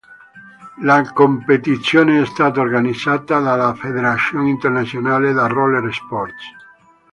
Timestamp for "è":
2.23-2.25